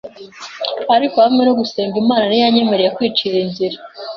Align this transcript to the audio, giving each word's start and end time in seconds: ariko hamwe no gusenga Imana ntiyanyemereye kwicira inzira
ariko 0.95 1.15
hamwe 1.25 1.41
no 1.43 1.53
gusenga 1.59 1.95
Imana 2.03 2.23
ntiyanyemereye 2.27 2.89
kwicira 2.95 3.35
inzira 3.43 3.77